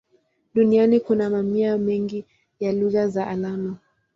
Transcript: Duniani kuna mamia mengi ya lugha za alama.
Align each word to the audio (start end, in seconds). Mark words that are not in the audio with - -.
Duniani 0.53 0.99
kuna 0.99 1.29
mamia 1.29 1.77
mengi 1.77 2.25
ya 2.59 2.71
lugha 2.71 3.07
za 3.07 3.27
alama. 3.27 3.77